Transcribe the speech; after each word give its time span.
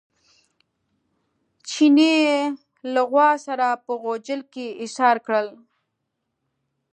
چیني 1.69 2.11
یې 2.25 2.39
له 2.93 3.01
غوا 3.09 3.29
سره 3.47 3.67
په 3.85 3.91
غوجل 4.01 4.41
کې 4.53 4.65
ایسار 4.81 5.17
کړل. 5.25 5.47